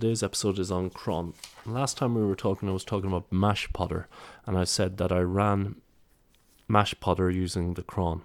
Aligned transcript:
today's 0.00 0.22
episode 0.22 0.60
is 0.60 0.70
on 0.70 0.90
cron. 0.90 1.34
Last 1.66 1.96
time 1.96 2.14
we 2.14 2.24
were 2.24 2.36
talking, 2.36 2.68
I 2.68 2.72
was 2.72 2.84
talking 2.84 3.10
about 3.10 3.30
Mashpodder, 3.30 4.04
and 4.46 4.56
I 4.56 4.62
said 4.62 4.96
that 4.98 5.10
I 5.10 5.18
ran 5.18 5.74
Mashpodder 6.70 7.34
using 7.34 7.74
the 7.74 7.82
cron. 7.82 8.22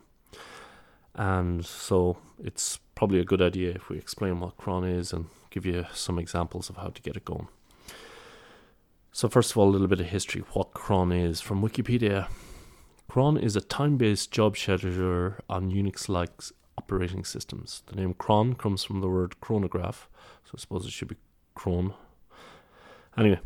And 1.16 1.66
so 1.66 2.18
it's 2.38 2.78
probably 2.94 3.20
a 3.20 3.26
good 3.26 3.42
idea 3.42 3.72
if 3.72 3.90
we 3.90 3.98
explain 3.98 4.40
what 4.40 4.56
cron 4.56 4.84
is 4.84 5.12
and 5.12 5.26
give 5.50 5.66
you 5.66 5.88
some 5.96 6.20
examples 6.20 6.70
of 6.70 6.78
how 6.78 6.90
to 6.90 7.02
get 7.02 7.18
it 7.18 7.26
going. 7.26 7.48
So, 9.12 9.28
first 9.28 9.50
of 9.50 9.58
all, 9.58 9.68
a 9.68 9.72
little 9.72 9.88
bit 9.88 10.00
of 10.00 10.06
history 10.06 10.44
what 10.54 10.76
cron 10.76 11.12
is. 11.12 11.42
From 11.42 11.64
Wikipedia, 11.64 12.28
cron 13.10 13.36
is 13.36 13.56
a 13.56 13.62
time 13.62 13.98
based 13.98 14.32
job 14.32 14.56
scheduler 14.56 15.40
on 15.50 15.72
Unix 15.72 16.08
like 16.08 16.40
operating 16.78 17.24
systems. 17.24 17.82
The 17.88 17.96
name 17.96 18.14
cron 18.14 18.54
comes 18.54 18.84
from 18.84 19.02
the 19.02 19.10
word 19.10 19.42
chronograph, 19.42 20.08
so 20.46 20.52
I 20.56 20.60
suppose 20.60 20.86
it 20.86 20.92
should 20.92 21.08
be 21.08 21.18
cron. 21.56 21.94
Anyway, 23.18 23.40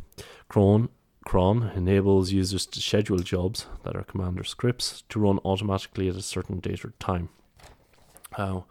cron 0.48 0.90
cron 1.28 1.72
enables 1.76 2.32
users 2.32 2.66
to 2.66 2.80
schedule 2.80 3.20
jobs 3.20 3.66
that 3.84 3.98
are 3.98 4.04
commander 4.04 4.46
scripts 4.46 5.04
to 5.10 5.20
run 5.20 5.40
automatically 5.44 6.08
at 6.08 6.16
a 6.16 6.22
certain 6.22 6.60
date 6.60 6.86
or 6.86 6.94
time. 7.00 7.28
Now, 8.38 8.66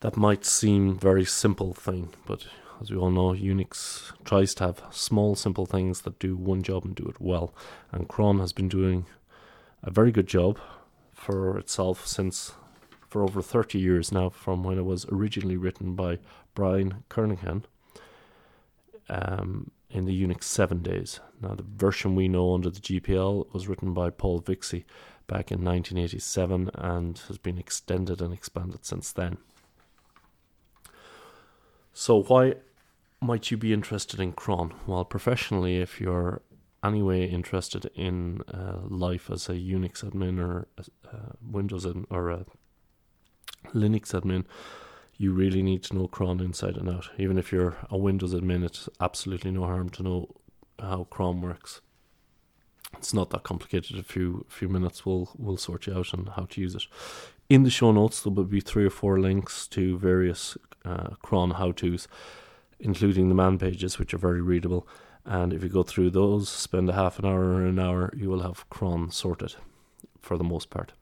that 0.00 0.18
might 0.18 0.44
seem 0.44 0.98
very 0.98 1.24
simple 1.24 1.72
thing, 1.72 2.10
but 2.26 2.46
as 2.78 2.90
we 2.90 2.98
all 2.98 3.10
know, 3.10 3.30
Unix 3.30 4.12
tries 4.22 4.54
to 4.56 4.64
have 4.64 4.82
small, 4.90 5.34
simple 5.34 5.64
things 5.64 6.02
that 6.02 6.18
do 6.18 6.36
one 6.36 6.62
job 6.62 6.84
and 6.84 6.94
do 6.94 7.06
it 7.06 7.18
well. 7.18 7.54
And 7.90 8.06
cron 8.06 8.38
has 8.40 8.52
been 8.52 8.68
doing 8.68 9.06
a 9.82 9.90
very 9.90 10.12
good 10.12 10.26
job 10.26 10.58
for 11.14 11.56
itself 11.56 12.06
since 12.06 12.52
for 13.08 13.22
over 13.22 13.40
30 13.40 13.78
years 13.78 14.12
now, 14.12 14.28
from 14.28 14.62
when 14.62 14.76
it 14.76 14.84
was 14.84 15.06
originally 15.10 15.56
written 15.56 15.94
by 15.94 16.18
Brian 16.54 17.04
Kernighan 17.08 17.64
um, 19.12 19.70
in 19.90 20.06
the 20.06 20.26
Unix 20.26 20.44
7 20.44 20.82
days. 20.82 21.20
Now, 21.40 21.54
the 21.54 21.62
version 21.62 22.14
we 22.14 22.28
know 22.28 22.54
under 22.54 22.70
the 22.70 22.80
GPL 22.80 23.52
was 23.52 23.68
written 23.68 23.92
by 23.92 24.10
Paul 24.10 24.40
Vixie 24.40 24.84
back 25.26 25.52
in 25.52 25.64
1987 25.64 26.70
and 26.74 27.18
has 27.28 27.38
been 27.38 27.58
extended 27.58 28.20
and 28.20 28.32
expanded 28.32 28.84
since 28.84 29.12
then. 29.12 29.38
So, 31.92 32.22
why 32.22 32.54
might 33.20 33.50
you 33.50 33.56
be 33.56 33.72
interested 33.72 34.18
in 34.18 34.32
cron? 34.32 34.74
Well, 34.86 35.04
professionally, 35.04 35.76
if 35.76 36.00
you're 36.00 36.42
anyway 36.82 37.26
interested 37.26 37.90
in 37.94 38.42
uh, 38.52 38.78
life 38.88 39.30
as 39.30 39.48
a 39.48 39.52
Unix 39.54 40.02
admin 40.02 40.40
or 40.40 40.68
uh, 40.78 41.32
Windows 41.40 41.86
admin 41.86 42.06
or 42.10 42.30
a 42.30 42.44
Linux 43.74 44.12
admin, 44.12 44.44
you 45.22 45.32
really 45.32 45.62
need 45.62 45.84
to 45.84 45.94
know 45.94 46.08
cron 46.08 46.40
inside 46.40 46.76
and 46.76 46.88
out. 46.88 47.08
Even 47.16 47.38
if 47.38 47.52
you're 47.52 47.76
a 47.90 47.96
Windows 47.96 48.34
admin, 48.34 48.64
it's 48.64 48.88
absolutely 49.00 49.52
no 49.52 49.62
harm 49.62 49.88
to 49.90 50.02
know 50.02 50.28
how 50.80 51.04
cron 51.04 51.40
works. 51.40 51.80
It's 52.98 53.14
not 53.14 53.30
that 53.30 53.44
complicated. 53.44 53.98
A 53.98 54.02
few 54.02 54.44
few 54.48 54.68
minutes 54.68 55.06
will 55.06 55.30
will 55.38 55.56
sort 55.56 55.86
you 55.86 55.96
out 55.96 56.12
on 56.12 56.26
how 56.36 56.46
to 56.46 56.60
use 56.60 56.74
it. 56.74 56.86
In 57.48 57.62
the 57.62 57.70
show 57.70 57.92
notes, 57.92 58.20
there 58.20 58.32
will 58.32 58.44
be 58.44 58.60
three 58.60 58.84
or 58.84 58.90
four 58.90 59.20
links 59.20 59.68
to 59.68 59.96
various 59.96 60.58
uh, 60.84 61.10
cron 61.22 61.52
how 61.52 61.70
tos, 61.70 62.08
including 62.80 63.28
the 63.28 63.34
man 63.36 63.58
pages, 63.58 64.00
which 64.00 64.12
are 64.12 64.18
very 64.18 64.42
readable. 64.42 64.88
And 65.24 65.52
if 65.52 65.62
you 65.62 65.68
go 65.68 65.84
through 65.84 66.10
those, 66.10 66.48
spend 66.48 66.90
a 66.90 66.94
half 66.94 67.20
an 67.20 67.26
hour 67.26 67.44
or 67.44 67.66
an 67.66 67.78
hour, 67.78 68.12
you 68.16 68.28
will 68.28 68.42
have 68.42 68.68
cron 68.70 69.12
sorted 69.12 69.54
for 70.20 70.36
the 70.36 70.44
most 70.44 70.68
part. 70.68 70.94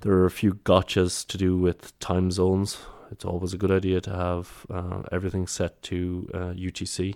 There 0.00 0.14
are 0.14 0.26
a 0.26 0.30
few 0.30 0.54
gotchas 0.54 1.24
to 1.28 1.38
do 1.38 1.56
with 1.56 1.96
time 2.00 2.32
zones. 2.32 2.78
It's 3.10 3.24
always 3.24 3.54
a 3.54 3.58
good 3.58 3.70
idea 3.70 4.00
to 4.02 4.10
have 4.10 4.66
uh, 4.70 5.02
everything 5.10 5.46
set 5.46 5.82
to 5.84 6.28
uh, 6.34 6.38
UTC 6.52 7.14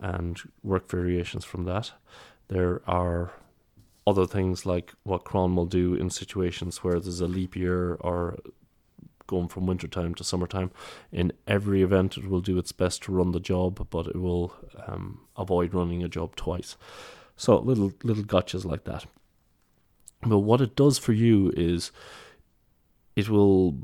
and 0.00 0.38
work 0.62 0.88
variations 0.90 1.44
from 1.44 1.64
that. 1.64 1.92
There 2.48 2.82
are 2.86 3.32
other 4.06 4.26
things 4.26 4.64
like 4.64 4.94
what 5.02 5.24
cron 5.24 5.56
will 5.56 5.66
do 5.66 5.94
in 5.94 6.10
situations 6.10 6.84
where 6.84 7.00
there's 7.00 7.20
a 7.20 7.26
leap 7.26 7.56
year 7.56 7.94
or 7.94 8.38
going 9.26 9.48
from 9.48 9.66
wintertime 9.66 10.14
to 10.14 10.24
summertime. 10.24 10.70
In 11.10 11.32
every 11.46 11.82
event, 11.82 12.16
it 12.16 12.28
will 12.28 12.40
do 12.40 12.58
its 12.58 12.72
best 12.72 13.02
to 13.04 13.12
run 13.12 13.32
the 13.32 13.40
job, 13.40 13.88
but 13.90 14.06
it 14.06 14.16
will 14.16 14.54
um, 14.86 15.22
avoid 15.36 15.74
running 15.74 16.02
a 16.02 16.08
job 16.08 16.36
twice. 16.36 16.76
So 17.36 17.58
little 17.58 17.92
little 18.02 18.24
gotchas 18.24 18.64
like 18.64 18.84
that. 18.84 19.06
But 20.22 20.38
what 20.38 20.60
it 20.60 20.76
does 20.76 20.98
for 20.98 21.12
you 21.12 21.52
is 21.56 21.92
it 23.14 23.28
will 23.28 23.76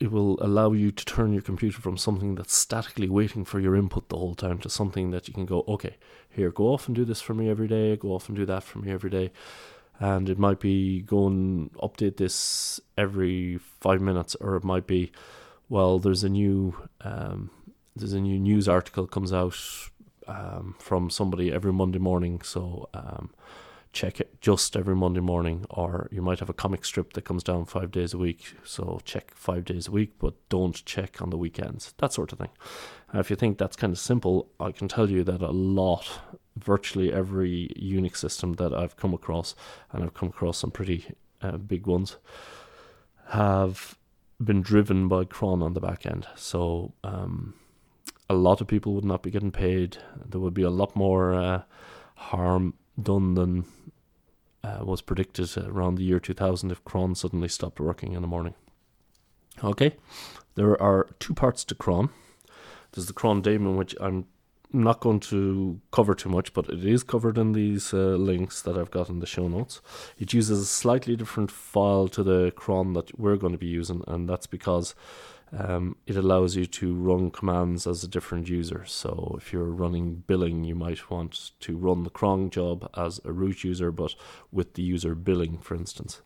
it 0.00 0.10
will 0.10 0.38
allow 0.42 0.72
you 0.72 0.90
to 0.90 1.04
turn 1.04 1.32
your 1.32 1.42
computer 1.42 1.80
from 1.80 1.96
something 1.96 2.34
that's 2.34 2.54
statically 2.54 3.08
waiting 3.08 3.44
for 3.44 3.60
your 3.60 3.76
input 3.76 4.08
the 4.08 4.16
whole 4.16 4.34
time 4.34 4.58
to 4.58 4.68
something 4.68 5.10
that 5.10 5.28
you 5.28 5.34
can 5.34 5.46
go, 5.46 5.64
okay, 5.66 5.96
here, 6.28 6.50
go 6.50 6.66
off 6.66 6.86
and 6.86 6.94
do 6.94 7.04
this 7.04 7.20
for 7.20 7.34
me 7.34 7.48
every 7.48 7.68
day, 7.68 7.96
go 7.96 8.10
off 8.10 8.28
and 8.28 8.36
do 8.36 8.46
that 8.46 8.62
for 8.62 8.78
me 8.78 8.92
every 8.92 9.10
day. 9.10 9.30
And 10.00 10.28
it 10.28 10.38
might 10.38 10.60
be 10.60 11.00
go 11.00 11.26
and 11.26 11.72
update 11.74 12.18
this 12.18 12.80
every 12.96 13.58
five 13.80 14.00
minutes, 14.00 14.36
or 14.36 14.54
it 14.54 14.62
might 14.62 14.86
be, 14.86 15.10
well, 15.68 15.98
there's 15.98 16.22
a 16.22 16.28
new 16.28 16.76
um, 17.00 17.50
there's 17.96 18.12
a 18.12 18.20
new 18.20 18.38
news 18.38 18.68
article 18.68 19.08
comes 19.08 19.32
out 19.32 19.58
um, 20.28 20.76
from 20.78 21.10
somebody 21.10 21.52
every 21.52 21.72
Monday 21.72 21.98
morning, 21.98 22.40
so 22.42 22.88
um, 22.94 23.30
check 23.92 24.20
it 24.20 24.40
just 24.40 24.76
every 24.76 24.94
Monday 24.94 25.20
morning, 25.20 25.64
or 25.70 26.08
you 26.10 26.22
might 26.22 26.40
have 26.40 26.50
a 26.50 26.54
comic 26.54 26.84
strip 26.84 27.12
that 27.14 27.24
comes 27.24 27.42
down 27.42 27.64
five 27.64 27.90
days 27.90 28.14
a 28.14 28.18
week. 28.18 28.54
So 28.64 29.00
check 29.04 29.32
five 29.34 29.64
days 29.64 29.88
a 29.88 29.90
week, 29.90 30.12
but 30.18 30.34
don't 30.48 30.84
check 30.84 31.22
on 31.22 31.30
the 31.30 31.38
weekends, 31.38 31.94
that 31.98 32.12
sort 32.12 32.32
of 32.32 32.38
thing. 32.38 32.50
If 33.14 33.30
you 33.30 33.36
think 33.36 33.58
that's 33.58 33.76
kind 33.76 33.92
of 33.92 33.98
simple, 33.98 34.50
I 34.60 34.72
can 34.72 34.88
tell 34.88 35.10
you 35.10 35.24
that 35.24 35.40
a 35.40 35.50
lot, 35.50 36.20
virtually 36.56 37.12
every 37.12 37.74
Unix 37.80 38.16
system 38.16 38.54
that 38.54 38.74
I've 38.74 38.96
come 38.96 39.14
across, 39.14 39.54
and 39.92 40.04
I've 40.04 40.14
come 40.14 40.28
across 40.28 40.58
some 40.58 40.70
pretty 40.70 41.06
uh, 41.40 41.56
big 41.56 41.86
ones, 41.86 42.16
have 43.28 43.96
been 44.42 44.62
driven 44.62 45.08
by 45.08 45.24
cron 45.24 45.62
on 45.62 45.74
the 45.74 45.80
back 45.80 46.06
end. 46.06 46.26
So 46.36 46.92
um, 47.02 47.54
a 48.28 48.34
lot 48.34 48.60
of 48.60 48.66
people 48.66 48.94
would 48.94 49.04
not 49.04 49.22
be 49.22 49.30
getting 49.30 49.50
paid. 49.50 49.98
There 50.24 50.40
would 50.40 50.54
be 50.54 50.62
a 50.62 50.70
lot 50.70 50.94
more 50.94 51.34
uh, 51.34 51.62
harm 52.16 52.74
done 53.00 53.34
than 53.34 53.64
uh, 54.68 54.84
was 54.84 55.02
predicted 55.02 55.56
around 55.56 55.96
the 55.96 56.04
year 56.04 56.20
2000 56.20 56.70
if 56.70 56.84
cron 56.84 57.14
suddenly 57.14 57.48
stopped 57.48 57.80
working 57.80 58.12
in 58.12 58.22
the 58.22 58.28
morning. 58.28 58.54
Okay, 59.62 59.96
there 60.54 60.80
are 60.80 61.08
two 61.18 61.34
parts 61.34 61.64
to 61.64 61.74
cron. 61.74 62.10
There's 62.92 63.06
the 63.06 63.12
cron 63.12 63.42
daemon, 63.42 63.76
which 63.76 63.94
I'm 64.00 64.26
not 64.72 65.00
going 65.00 65.20
to 65.20 65.80
cover 65.90 66.14
too 66.14 66.28
much, 66.28 66.52
but 66.52 66.68
it 66.68 66.84
is 66.84 67.02
covered 67.02 67.38
in 67.38 67.52
these 67.52 67.94
uh, 67.94 68.16
links 68.16 68.60
that 68.62 68.76
I've 68.76 68.90
got 68.90 69.08
in 69.08 69.20
the 69.20 69.26
show 69.26 69.48
notes. 69.48 69.80
It 70.18 70.32
uses 70.32 70.60
a 70.60 70.66
slightly 70.66 71.16
different 71.16 71.50
file 71.50 72.08
to 72.08 72.22
the 72.22 72.52
cron 72.54 72.92
that 72.92 73.18
we're 73.18 73.36
going 73.36 73.52
to 73.52 73.58
be 73.58 73.66
using, 73.66 74.04
and 74.06 74.28
that's 74.28 74.46
because 74.46 74.94
um, 75.56 75.96
it 76.06 76.16
allows 76.16 76.56
you 76.56 76.66
to 76.66 76.94
run 76.94 77.30
commands 77.30 77.86
as 77.86 78.04
a 78.04 78.08
different 78.08 78.48
user. 78.48 78.84
So 78.86 79.36
if 79.38 79.52
you're 79.52 79.64
running 79.64 80.24
billing, 80.26 80.64
you 80.64 80.74
might 80.74 81.10
want 81.10 81.52
to 81.60 81.76
run 81.76 82.04
the 82.04 82.10
cron 82.10 82.50
job 82.50 82.88
as 82.96 83.20
a 83.24 83.32
root 83.32 83.64
user, 83.64 83.90
but 83.90 84.14
with 84.52 84.74
the 84.74 84.82
user 84.82 85.14
billing, 85.14 85.58
for 85.58 85.74
instance. 85.74 86.20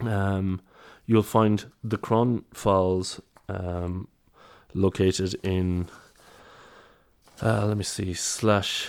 Um, 0.00 0.60
you'll 1.04 1.22
find 1.22 1.70
the 1.82 1.98
cron 1.98 2.44
files 2.52 3.20
um, 3.48 4.08
located 4.74 5.34
in, 5.42 5.88
uh, 7.42 7.66
let 7.66 7.76
me 7.76 7.84
see, 7.84 8.14
slash 8.14 8.88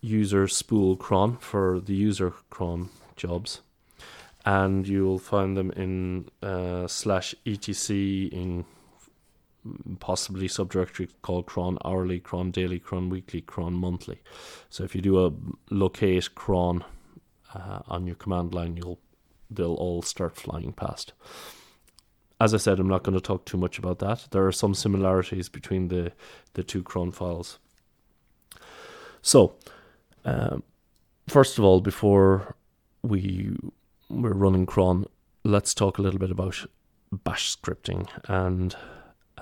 user 0.00 0.48
spool 0.48 0.96
cron 0.96 1.36
for 1.38 1.80
the 1.80 1.94
user 1.94 2.32
cron 2.50 2.90
jobs 3.16 3.60
and 4.44 4.86
you'll 4.88 5.18
find 5.18 5.56
them 5.56 5.70
in 5.72 6.28
uh, 6.42 6.86
slash 6.86 7.34
etc 7.46 8.28
in 8.32 8.64
possibly 10.00 10.48
subdirectory 10.48 11.08
called 11.22 11.46
cron 11.46 11.78
hourly, 11.84 12.18
cron 12.18 12.50
daily, 12.50 12.78
cron 12.78 13.08
weekly, 13.08 13.40
cron 13.40 13.74
monthly. 13.74 14.20
So 14.68 14.84
if 14.84 14.94
you 14.94 15.00
do 15.00 15.24
a 15.24 15.32
locate 15.70 16.34
cron 16.34 16.84
uh, 17.54 17.80
on 17.86 18.06
your 18.06 18.16
command 18.16 18.54
line, 18.54 18.76
you'll 18.76 18.98
they'll 19.50 19.74
all 19.74 20.02
start 20.02 20.36
flying 20.36 20.72
past. 20.72 21.12
As 22.40 22.54
I 22.54 22.56
said, 22.56 22.80
I'm 22.80 22.88
not 22.88 23.04
going 23.04 23.14
to 23.14 23.20
talk 23.20 23.44
too 23.44 23.58
much 23.58 23.78
about 23.78 24.00
that. 24.00 24.26
There 24.30 24.46
are 24.46 24.52
some 24.52 24.74
similarities 24.74 25.48
between 25.48 25.88
the 25.88 26.12
the 26.54 26.64
two 26.64 26.82
cron 26.82 27.12
files. 27.12 27.58
So, 29.20 29.54
um, 30.24 30.64
first 31.28 31.58
of 31.58 31.64
all, 31.64 31.80
before 31.80 32.56
we 33.02 33.56
we're 34.12 34.34
running 34.34 34.66
cron, 34.66 35.06
let's 35.44 35.74
talk 35.74 35.98
a 35.98 36.02
little 36.02 36.20
bit 36.20 36.30
about 36.30 36.66
bash 37.10 37.56
scripting 37.56 38.08
and 38.28 38.76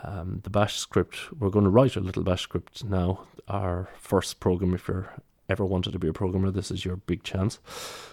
um, 0.02 0.40
the 0.44 0.50
bash 0.50 0.76
script. 0.76 1.18
We're 1.38 1.50
going 1.50 1.64
to 1.64 1.70
write 1.70 1.96
a 1.96 2.00
little 2.00 2.22
bash 2.22 2.42
script 2.42 2.84
now. 2.84 3.26
Our 3.48 3.88
first 3.98 4.40
program, 4.40 4.74
if 4.74 4.86
you're 4.86 5.12
ever 5.48 5.64
wanted 5.64 5.92
to 5.92 5.98
be 5.98 6.08
a 6.08 6.12
programmer, 6.12 6.50
this 6.50 6.70
is 6.70 6.84
your 6.84 6.96
big 6.96 7.24
chance. 7.24 7.58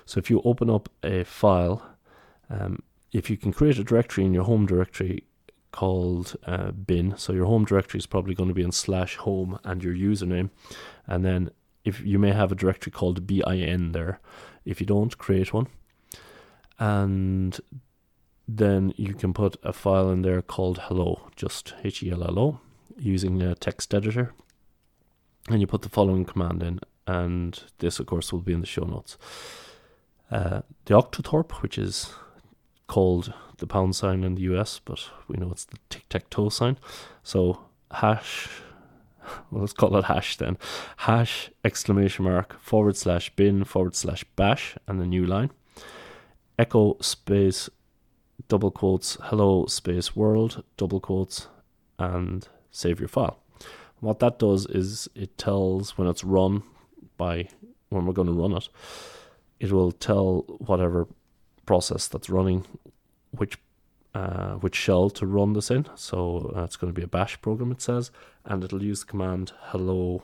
So 0.05 0.17
if 0.17 0.29
you 0.29 0.41
open 0.43 0.69
up 0.69 0.89
a 1.03 1.23
file, 1.23 1.85
um, 2.49 2.81
if 3.11 3.29
you 3.29 3.37
can 3.37 3.53
create 3.53 3.77
a 3.77 3.83
directory 3.83 4.25
in 4.25 4.33
your 4.33 4.45
home 4.45 4.65
directory 4.65 5.23
called 5.71 6.35
uh, 6.45 6.71
bin. 6.71 7.15
So 7.17 7.33
your 7.33 7.45
home 7.45 7.65
directory 7.65 7.99
is 7.99 8.07
probably 8.07 8.33
going 8.33 8.49
to 8.49 8.55
be 8.55 8.63
in 8.63 8.71
slash 8.71 9.17
home 9.17 9.59
and 9.63 9.83
your 9.83 9.93
username. 9.93 10.49
And 11.05 11.23
then 11.23 11.51
if 11.85 12.01
you 12.01 12.17
may 12.17 12.31
have 12.31 12.51
a 12.51 12.55
directory 12.55 12.91
called 12.91 13.27
bin 13.27 13.91
there. 13.91 14.19
If 14.65 14.81
you 14.81 14.87
don't, 14.87 15.15
create 15.17 15.53
one. 15.53 15.67
And 16.79 17.59
then 18.47 18.93
you 18.97 19.13
can 19.13 19.33
put 19.33 19.57
a 19.63 19.73
file 19.73 20.09
in 20.09 20.21
there 20.21 20.41
called 20.41 20.79
hello, 20.83 21.29
just 21.35 21.73
H 21.83 22.03
E 22.03 22.11
L 22.11 22.23
L 22.23 22.39
O, 22.39 22.59
using 22.97 23.41
a 23.41 23.55
text 23.55 23.93
editor. 23.93 24.33
And 25.49 25.61
you 25.61 25.67
put 25.67 25.81
the 25.81 25.89
following 25.89 26.25
command 26.25 26.61
in, 26.61 26.79
and 27.05 27.61
this, 27.79 27.99
of 27.99 28.05
course, 28.05 28.31
will 28.31 28.41
be 28.41 28.53
in 28.53 28.61
the 28.61 28.67
show 28.67 28.83
notes. 28.83 29.17
Uh, 30.29 30.61
the 30.85 30.93
octothorpe, 30.93 31.61
which 31.61 31.77
is 31.77 32.13
called 32.87 33.33
the 33.57 33.67
pound 33.67 33.95
sign 33.95 34.23
in 34.23 34.35
the 34.35 34.41
US, 34.43 34.79
but 34.83 35.09
we 35.27 35.37
know 35.37 35.51
it's 35.51 35.65
the 35.65 35.77
tic 35.89 36.07
tac 36.09 36.29
toe 36.29 36.49
sign. 36.49 36.77
So 37.23 37.61
hash, 37.91 38.49
well, 39.51 39.61
let's 39.61 39.73
call 39.73 39.95
it 39.97 40.05
hash 40.05 40.37
then. 40.37 40.57
Hash 40.97 41.51
exclamation 41.63 42.25
mark 42.25 42.59
forward 42.59 42.97
slash 42.97 43.29
bin 43.35 43.63
forward 43.63 43.95
slash 43.95 44.23
bash 44.35 44.77
and 44.87 44.99
the 44.99 45.05
new 45.05 45.25
line. 45.25 45.51
Echo 46.57 46.97
space 47.01 47.69
double 48.47 48.71
quotes 48.71 49.17
hello 49.23 49.65
space 49.65 50.15
world 50.15 50.63
double 50.77 50.99
quotes 50.99 51.47
and 51.99 52.47
save 52.71 52.99
your 52.99 53.09
file. 53.09 53.39
What 53.99 54.19
that 54.19 54.39
does 54.39 54.65
is 54.67 55.07
it 55.15 55.37
tells 55.37 55.97
when 55.97 56.07
it's 56.07 56.23
run 56.23 56.63
by 57.17 57.49
when 57.89 58.05
we're 58.05 58.13
going 58.13 58.27
to 58.27 58.33
run 58.33 58.53
it, 58.53 58.69
it 59.59 59.71
will 59.71 59.91
tell 59.91 60.45
whatever 60.59 61.07
process 61.65 62.07
that's 62.07 62.29
running 62.29 62.65
which 63.31 63.57
uh, 64.13 64.53
which 64.55 64.75
shell 64.75 65.09
to 65.11 65.27
run 65.27 65.53
this 65.53 65.69
in. 65.69 65.85
So 65.95 66.51
uh, 66.55 66.63
it's 66.63 66.75
going 66.75 66.91
to 66.91 66.99
be 66.99 67.03
a 67.03 67.07
bash 67.07 67.39
program, 67.41 67.71
it 67.71 67.81
says, 67.81 68.09
and 68.45 68.63
it'll 68.63 68.83
use 68.83 69.01
the 69.01 69.05
command 69.05 69.51
hello. 69.65 70.23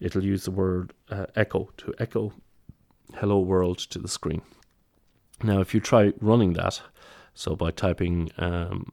It'll 0.00 0.24
use 0.24 0.44
the 0.44 0.50
word 0.50 0.94
uh, 1.10 1.26
echo 1.36 1.70
to 1.78 1.94
echo 1.98 2.32
hello 3.14 3.38
world 3.40 3.78
to 3.78 3.98
the 3.98 4.08
screen. 4.08 4.42
Now, 5.44 5.60
if 5.60 5.74
you 5.74 5.80
try 5.80 6.14
running 6.22 6.54
that, 6.54 6.80
so 7.34 7.54
by 7.54 7.70
typing 7.70 8.30
um, 8.38 8.90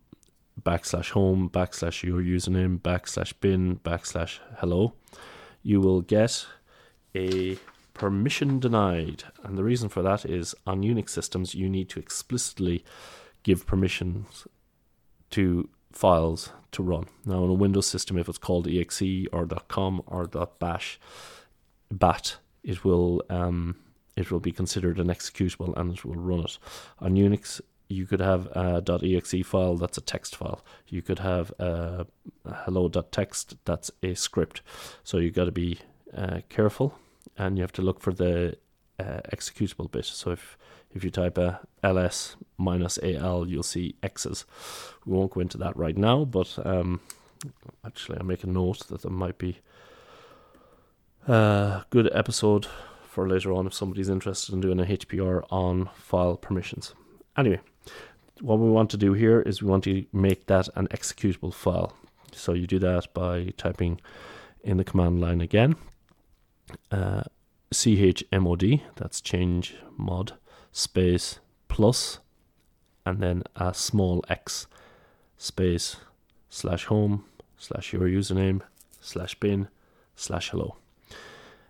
backslash 0.62 1.12
home, 1.12 1.50
backslash 1.50 2.04
your 2.04 2.22
username, 2.22 2.82
backslash 2.82 3.34
bin, 3.40 3.78
backslash 3.78 4.40
hello, 4.58 4.94
you 5.64 5.80
will 5.80 6.02
get 6.02 6.46
a 7.16 7.58
permission 7.94 8.60
denied. 8.60 9.24
And 9.44 9.58
the 9.58 9.64
reason 9.64 9.88
for 9.88 10.02
that 10.02 10.26
is 10.26 10.54
on 10.68 10.82
Unix 10.82 11.12
systems, 11.12 11.56
you 11.56 11.70
need 11.70 11.88
to 11.88 12.00
explicitly 12.00 12.84
give 13.44 13.66
permissions 13.66 14.46
to 15.30 15.70
files 15.94 16.52
to 16.74 16.84
run. 16.84 17.06
Now, 17.26 17.46
on 17.46 17.50
a 17.50 17.54
Windows 17.54 17.88
system, 17.88 18.18
if 18.18 18.28
it's 18.28 18.38
called 18.38 18.68
exe 18.68 19.26
or 19.32 19.48
.com 19.70 20.02
or 20.06 20.28
.bash, 20.60 21.00
bat, 21.90 22.36
it 22.62 22.84
will 22.84 23.24
um, 23.30 23.78
it 24.16 24.32
will 24.32 24.40
be 24.40 24.52
considered 24.52 25.00
an 25.00 25.08
executable 25.08 25.76
and 25.78 25.94
it 25.94 26.06
will 26.06 26.16
run 26.16 26.42
it. 26.42 26.58
On 27.00 27.16
Unix, 27.16 27.62
you 27.88 28.06
could 28.06 28.22
have 28.22 28.48
a 28.48 28.82
.exe 29.04 29.46
file 29.46 29.76
that's 29.76 29.98
a 29.98 30.02
text 30.02 30.36
file. 30.36 30.64
You 30.88 31.02
could 31.02 31.20
have 31.20 31.52
a 31.60 32.06
hello.txt 32.46 33.58
that's 33.66 33.92
a 34.02 34.14
script. 34.14 34.62
So 35.04 35.18
you've 35.18 35.36
got 35.36 35.46
to 35.46 35.52
be 35.52 35.80
uh, 36.16 36.42
careful 36.50 36.98
and 37.38 37.58
you 37.58 37.64
have 37.64 37.74
to 37.74 37.82
look 37.82 38.00
for 38.00 38.14
the 38.14 38.58
uh, 39.00 39.22
executable 39.34 39.92
bit. 39.92 40.06
So 40.06 40.32
if 40.32 40.58
if 40.94 41.04
you 41.04 41.10
type 41.10 41.38
a 41.38 41.62
ls 41.84 42.36
minus 42.58 43.00
al, 43.02 43.48
you'll 43.48 43.64
see 43.64 43.96
x's. 44.04 44.46
We 45.06 45.14
won't 45.14 45.32
go 45.32 45.40
into 45.40 45.58
that 45.58 45.76
right 45.78 45.98
now, 45.98 46.26
but 46.26 46.60
um, 46.66 47.00
actually, 47.86 48.18
I'll 48.18 48.26
make 48.26 48.44
a 48.44 48.48
note 48.48 48.88
that 48.88 49.02
there 49.02 49.12
might 49.12 49.38
be 49.38 49.60
a 51.28 51.86
good 51.90 52.10
episode 52.14 52.68
for 53.12 53.28
later 53.28 53.52
on 53.52 53.68
if 53.68 53.74
somebody's 53.74 54.08
interested 54.08 54.54
in 54.54 54.62
doing 54.62 54.80
a 54.80 54.86
HPR 54.86 55.44
on 55.52 55.90
file 55.94 56.38
permissions. 56.38 56.96
Anyway, 57.38 57.60
what 58.40 58.58
we 58.58 58.70
want 58.70 58.90
to 58.92 58.98
do 58.98 59.12
here 59.12 59.42
is 59.42 59.62
we 59.62 59.70
want 59.70 59.84
to 59.84 60.06
make 60.14 60.46
that 60.46 60.70
an 60.76 60.88
executable 60.88 61.54
file. 61.54 61.92
So 62.32 62.54
you 62.54 62.68
do 62.68 62.80
that 62.80 63.14
by 63.14 63.54
typing 63.58 64.00
in 64.64 64.78
the 64.78 64.86
command 64.86 65.20
line 65.20 65.42
again 65.42 65.76
uh, 66.90 67.24
chmod, 67.74 68.82
that's 68.96 69.22
change 69.22 69.76
mod, 69.98 70.34
space 70.72 71.40
plus, 71.68 72.20
and 73.06 73.20
then 73.20 73.44
a 73.56 73.74
small 73.74 74.24
x, 74.30 74.68
space 75.38 75.98
slash 76.50 76.86
home 76.86 77.26
slash 77.58 77.94
your 77.94 78.08
username 78.08 78.62
slash 79.00 79.36
bin 79.36 79.68
slash 80.16 80.50
hello. 80.50 80.78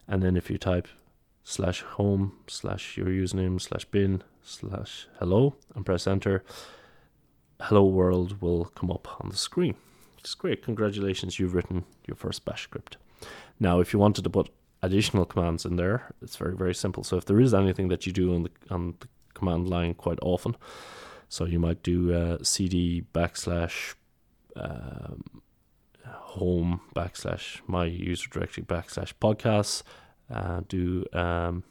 And 0.07 0.21
then 0.21 0.35
if 0.35 0.49
you 0.49 0.57
type 0.57 0.87
slash 1.43 1.81
home 1.81 2.33
slash 2.47 2.97
your 2.97 3.07
username 3.07 3.59
slash 3.59 3.85
bin 3.85 4.23
slash 4.43 5.07
hello 5.19 5.55
and 5.75 5.85
press 5.85 6.07
enter, 6.07 6.43
hello 7.61 7.83
world 7.83 8.41
will 8.41 8.65
come 8.65 8.91
up 8.91 9.07
on 9.21 9.29
the 9.29 9.37
screen. 9.37 9.75
It's 10.17 10.35
great. 10.35 10.63
Congratulations, 10.63 11.39
you've 11.39 11.55
written 11.55 11.85
your 12.07 12.15
first 12.15 12.45
bash 12.45 12.63
script. 12.63 12.97
Now, 13.59 13.79
if 13.79 13.93
you 13.93 13.99
wanted 13.99 14.23
to 14.23 14.29
put 14.29 14.49
additional 14.81 15.25
commands 15.25 15.65
in 15.65 15.75
there. 15.75 16.13
It's 16.21 16.35
very 16.35 16.55
very 16.55 16.73
simple. 16.73 17.03
So 17.03 17.17
if 17.17 17.25
there 17.25 17.39
is 17.39 17.53
anything 17.53 17.89
that 17.89 18.05
you 18.05 18.13
do 18.13 18.33
on 18.33 18.43
the 18.43 18.51
on 18.69 18.95
the 18.99 19.07
command 19.33 19.69
line 19.69 19.93
quite 19.93 20.19
often, 20.21 20.55
so 21.29 21.45
you 21.45 21.59
might 21.59 21.83
do 21.83 22.13
uh, 22.13 22.37
cd 22.41 23.03
backslash 23.13 23.95
um, 24.55 25.41
home 26.05 26.81
backslash 26.95 27.61
my 27.67 27.85
user 27.85 28.27
directory 28.29 28.63
backslash 28.63 29.13
podcasts, 29.21 29.83
uh, 30.31 30.61
do 30.67 31.05
um, 31.13 31.63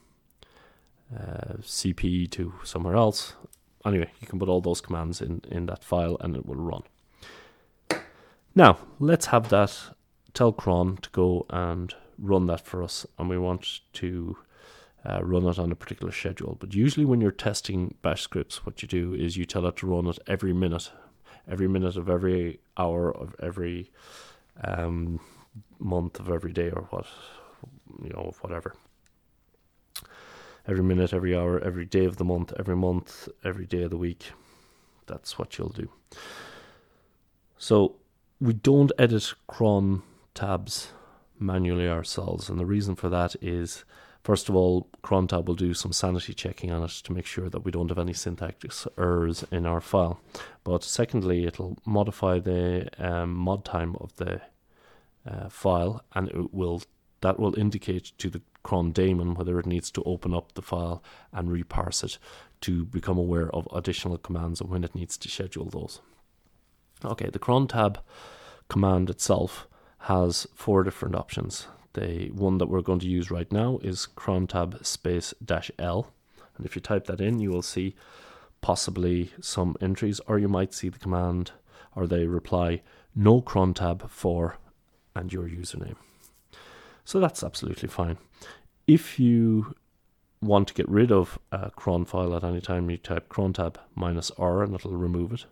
uh, 1.14 1.54
cp 1.62 2.30
to 2.30 2.54
somewhere 2.64 2.96
else. 2.96 3.34
Anyway, 3.84 4.10
you 4.20 4.26
can 4.26 4.38
put 4.38 4.48
all 4.48 4.60
those 4.60 4.80
commands 4.80 5.20
in 5.20 5.42
in 5.50 5.66
that 5.66 5.82
file 5.82 6.16
and 6.20 6.36
it 6.36 6.46
will 6.46 6.56
run. 6.56 6.82
Now 8.54 8.78
let's 8.98 9.26
have 9.26 9.48
that. 9.48 9.76
Tell 10.32 10.52
cron 10.52 10.98
to 10.98 11.10
go 11.10 11.46
and 11.50 11.92
run 12.16 12.46
that 12.46 12.60
for 12.60 12.82
us 12.82 13.06
and 13.18 13.28
we 13.28 13.38
want 13.38 13.80
to 13.94 14.36
uh, 15.04 15.20
run 15.22 15.46
it 15.46 15.58
on 15.58 15.72
a 15.72 15.76
particular 15.76 16.12
schedule. 16.12 16.56
But 16.60 16.74
usually, 16.74 17.06
when 17.06 17.20
you're 17.20 17.30
testing 17.30 17.94
bash 18.02 18.22
scripts, 18.22 18.66
what 18.66 18.82
you 18.82 18.88
do 18.88 19.14
is 19.14 19.36
you 19.36 19.44
tell 19.44 19.66
it 19.66 19.76
to 19.76 19.86
run 19.86 20.06
it 20.06 20.18
every 20.26 20.52
minute, 20.52 20.90
every 21.48 21.68
minute 21.68 21.96
of 21.96 22.08
every 22.08 22.60
hour 22.76 23.10
of 23.14 23.34
every 23.42 23.90
um, 24.62 25.20
month 25.78 26.20
of 26.20 26.30
every 26.30 26.52
day 26.52 26.70
or 26.70 26.86
what, 26.90 27.06
you 28.02 28.10
know, 28.10 28.32
whatever. 28.40 28.74
Every 30.66 30.82
minute, 30.82 31.12
every 31.12 31.36
hour, 31.36 31.58
every 31.60 31.86
day 31.86 32.04
of 32.04 32.16
the 32.16 32.24
month, 32.24 32.52
every 32.58 32.76
month, 32.76 33.28
every 33.44 33.66
day 33.66 33.82
of 33.82 33.90
the 33.90 33.96
week. 33.96 34.32
That's 35.06 35.38
what 35.38 35.58
you'll 35.58 35.70
do. 35.70 35.90
So 37.58 37.96
we 38.40 38.52
don't 38.52 38.92
edit 38.98 39.34
cron 39.46 40.02
tabs 40.34 40.92
manually 41.38 41.88
ourselves. 41.88 42.48
And 42.48 42.58
the 42.58 42.66
reason 42.66 42.94
for 42.94 43.08
that 43.08 43.34
is, 43.42 43.84
first 44.22 44.48
of 44.48 44.54
all, 44.54 44.88
cron 45.02 45.26
tab 45.26 45.48
will 45.48 45.54
do 45.56 45.74
some 45.74 45.92
sanity 45.92 46.34
checking 46.34 46.70
on 46.70 46.82
it 46.82 46.90
to 46.90 47.12
make 47.12 47.26
sure 47.26 47.48
that 47.48 47.64
we 47.64 47.70
don't 47.70 47.88
have 47.88 47.98
any 47.98 48.12
syntax 48.12 48.86
errors 48.96 49.44
in 49.50 49.66
our 49.66 49.80
file. 49.80 50.20
But 50.62 50.84
secondly, 50.84 51.44
it'll 51.44 51.78
modify 51.84 52.38
the 52.38 52.88
um, 52.98 53.34
mod 53.34 53.64
time 53.64 53.96
of 53.96 54.14
the 54.16 54.40
uh, 55.28 55.48
file, 55.48 56.02
and 56.14 56.28
it 56.28 56.54
will 56.54 56.82
that 57.20 57.38
will 57.38 57.58
indicate 57.58 58.12
to 58.18 58.30
the 58.30 58.42
cron 58.62 58.92
daemon 58.92 59.34
whether 59.34 59.58
it 59.58 59.66
needs 59.66 59.90
to 59.90 60.02
open 60.04 60.34
up 60.34 60.52
the 60.52 60.62
file 60.62 61.02
and 61.32 61.50
reparse 61.50 62.02
it 62.02 62.18
to 62.60 62.84
become 62.84 63.18
aware 63.18 63.50
of 63.54 63.68
additional 63.72 64.18
commands 64.18 64.60
and 64.60 64.70
when 64.70 64.84
it 64.84 64.94
needs 64.94 65.16
to 65.16 65.28
schedule 65.28 65.66
those. 65.66 66.00
Okay, 67.04 67.30
the 67.30 67.38
cron 67.38 67.66
tab 67.66 68.00
command 68.68 69.08
itself 69.08 69.66
has 70.00 70.46
four 70.54 70.82
different 70.82 71.14
options. 71.14 71.66
The 71.94 72.30
one 72.30 72.58
that 72.58 72.68
we're 72.68 72.82
going 72.82 73.00
to 73.00 73.08
use 73.08 73.30
right 73.30 73.50
now 73.50 73.78
is 73.82 74.08
crontab 74.16 74.84
space 74.84 75.34
dash 75.44 75.70
L. 75.78 76.12
And 76.56 76.66
if 76.66 76.76
you 76.76 76.82
type 76.82 77.06
that 77.06 77.20
in, 77.20 77.40
you 77.40 77.50
will 77.50 77.62
see 77.62 77.94
possibly 78.60 79.32
some 79.40 79.76
entries, 79.80 80.20
or 80.26 80.38
you 80.38 80.48
might 80.48 80.74
see 80.74 80.88
the 80.88 80.98
command 80.98 81.52
or 81.96 82.06
they 82.06 82.26
reply 82.26 82.82
no 83.14 83.40
crontab 83.40 84.08
for 84.08 84.58
and 85.14 85.32
your 85.32 85.48
username. 85.48 85.96
So 87.10 87.18
that's 87.18 87.42
absolutely 87.42 87.88
fine. 87.88 88.18
If 88.86 89.18
you 89.18 89.74
want 90.40 90.68
to 90.68 90.74
get 90.74 90.88
rid 90.88 91.10
of 91.10 91.40
a 91.50 91.72
cron 91.72 92.04
file 92.04 92.36
at 92.36 92.44
any 92.44 92.60
time, 92.60 92.88
you 92.88 92.98
type 92.98 93.28
crontab 93.28 93.74
minus 93.96 94.30
R 94.38 94.62
and 94.62 94.76
it'll 94.76 94.96
remove 94.96 95.32
it. 95.32 95.44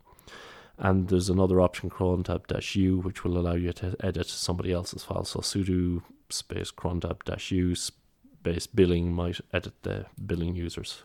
And 0.79 1.09
there's 1.09 1.29
another 1.29 1.61
option, 1.61 1.91
cron 1.91 2.23
tab 2.23 2.47
dash 2.47 2.77
u, 2.77 2.99
which 2.99 3.25
will 3.25 3.37
allow 3.37 3.57
you 3.57 3.73
to 3.73 3.97
edit 3.99 4.29
somebody 4.29 4.71
else's 4.71 5.03
file. 5.03 5.25
So 5.25 5.41
sudo 5.41 6.03
space 6.31 6.71
cron 6.71 7.01
tab 7.01 7.25
dash 7.25 7.51
u 7.51 7.75
space 7.75 8.69
billing 8.69 9.13
might 9.13 9.41
edit 9.53 9.83
the 9.83 10.07
billing 10.25 10.55
user's 10.55 11.03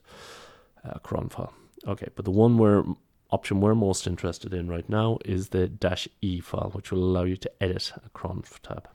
uh, 0.87 0.99
cron 0.99 1.29
file. 1.29 1.55
Okay, 1.87 2.09
but 2.15 2.25
the 2.25 2.31
one 2.45 2.59
we're 2.59 2.83
option 3.31 3.59
we're 3.59 3.73
most 3.73 4.05
interested 4.05 4.53
in 4.53 4.67
right 4.67 4.87
now 4.87 5.17
is 5.25 5.49
the 5.49 5.67
dash 5.67 6.07
E 6.21 6.39
file, 6.39 6.69
which 6.75 6.91
will 6.91 7.03
allow 7.03 7.23
you 7.23 7.37
to 7.37 7.51
edit 7.59 7.91
a 8.05 8.09
cron 8.09 8.43
tab. 8.61 8.87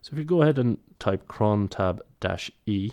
So 0.00 0.12
if 0.12 0.18
you 0.18 0.24
go 0.24 0.42
ahead 0.42 0.58
and 0.58 0.78
type 0.98 1.28
cron 1.28 1.68
tab 1.68 2.02
dash 2.20 2.50
E, 2.66 2.92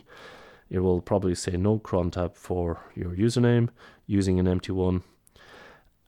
it 0.69 0.79
will 0.79 1.01
probably 1.01 1.35
say 1.35 1.57
no 1.57 1.79
cron 1.79 2.11
tab 2.11 2.35
for 2.35 2.79
your 2.95 3.11
username 3.11 3.69
using 4.05 4.39
an 4.39 4.47
empty 4.47 4.71
one. 4.71 5.03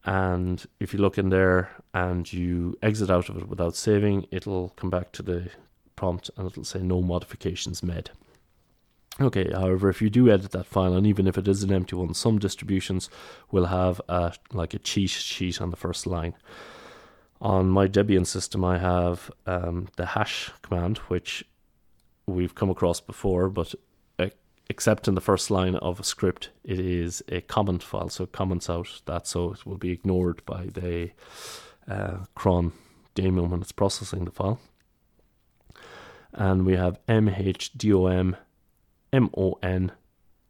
And 0.03 0.65
if 0.79 0.93
you 0.93 0.99
look 0.99 1.17
in 1.17 1.29
there 1.29 1.69
and 1.93 2.31
you 2.31 2.77
exit 2.81 3.09
out 3.09 3.29
of 3.29 3.37
it 3.37 3.47
without 3.47 3.75
saving, 3.75 4.25
it'll 4.31 4.69
come 4.69 4.89
back 4.89 5.11
to 5.13 5.23
the 5.23 5.49
prompt 5.95 6.31
and 6.35 6.47
it'll 6.47 6.63
say 6.63 6.79
no 6.79 7.01
modifications 7.01 7.83
made. 7.83 8.09
Okay, 9.19 9.51
however, 9.53 9.89
if 9.89 10.01
you 10.01 10.09
do 10.09 10.31
edit 10.31 10.51
that 10.51 10.65
file, 10.65 10.95
and 10.95 11.05
even 11.05 11.27
if 11.27 11.37
it 11.37 11.47
is 11.47 11.61
an 11.63 11.73
empty 11.73 11.95
one, 11.95 12.13
some 12.13 12.39
distributions 12.39 13.09
will 13.51 13.65
have 13.65 14.01
a, 14.07 14.33
like 14.53 14.73
a 14.73 14.79
cheat 14.79 15.09
sheet 15.09 15.61
on 15.61 15.69
the 15.69 15.77
first 15.77 16.07
line. 16.07 16.33
On 17.41 17.69
my 17.69 17.87
Debian 17.87 18.27
system, 18.27 18.63
I 18.63 18.77
have 18.77 19.31
um, 19.47 19.87
the 19.97 20.05
hash 20.05 20.51
command, 20.61 20.99
which 21.09 21.43
we've 22.27 22.53
come 22.53 22.69
across 22.69 23.01
before, 23.01 23.49
but 23.49 23.73
uh, 24.19 24.27
except 24.69 25.07
in 25.07 25.15
the 25.15 25.21
first 25.21 25.49
line 25.49 25.75
of 25.77 25.99
a 25.99 26.03
script, 26.03 26.51
it 26.63 26.79
is 26.79 27.23
a 27.29 27.41
comment 27.41 27.81
file, 27.81 28.09
so 28.09 28.25
it 28.25 28.31
comments 28.31 28.69
out 28.69 29.01
that, 29.05 29.25
so 29.25 29.53
it 29.53 29.65
will 29.65 29.79
be 29.79 29.89
ignored 29.89 30.45
by 30.45 30.67
the 30.67 31.09
uh, 31.89 32.17
cron 32.35 32.73
daemon 33.15 33.49
when 33.49 33.61
it's 33.61 33.71
processing 33.71 34.25
the 34.25 34.31
file. 34.31 34.59
And 36.33 36.63
we 36.63 36.75
have 36.75 37.03
mhdom 37.07 38.37
M 39.11 39.29
O 39.35 39.57
N 39.63 39.91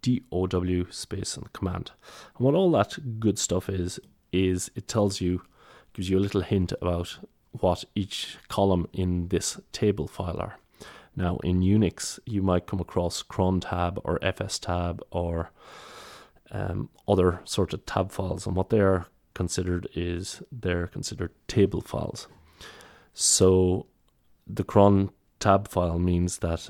D 0.01 0.23
O 0.31 0.45
W 0.45 0.87
space 0.91 1.37
and 1.37 1.51
command. 1.53 1.91
And 2.37 2.45
what 2.45 2.53
all 2.53 2.69
that 2.71 3.19
good 3.19 3.39
stuff 3.39 3.69
is, 3.69 3.97
is 4.33 4.69
it 4.75 4.89
tells 4.89 5.21
you, 5.21 5.41
gives 5.93 6.09
you 6.09 6.17
a 6.17 6.21
little 6.21 6.41
hint 6.41 6.73
about 6.81 7.19
what 7.51 7.83
each 7.95 8.37
column 8.47 8.87
in 8.93 9.27
this 9.27 9.59
table 9.71 10.07
file 10.07 10.39
are. 10.39 10.57
Now, 11.15 11.37
in 11.43 11.59
Unix, 11.59 12.19
you 12.25 12.41
might 12.41 12.67
come 12.67 12.79
across 12.79 13.21
cron 13.21 13.59
tab 13.59 13.99
or 14.03 14.17
fs 14.23 14.59
tab 14.59 15.01
or 15.11 15.51
um, 16.51 16.89
other 17.07 17.41
sort 17.43 17.73
of 17.73 17.85
tab 17.85 18.11
files, 18.11 18.47
and 18.47 18.55
what 18.55 18.69
they 18.69 18.79
are 18.79 19.07
considered 19.33 19.87
is 19.93 20.41
they're 20.51 20.87
considered 20.87 21.31
table 21.47 21.81
files. 21.81 22.27
So, 23.13 23.87
the 24.47 24.63
cron 24.63 25.11
tab 25.39 25.67
file 25.67 25.99
means 25.99 26.37
that 26.37 26.69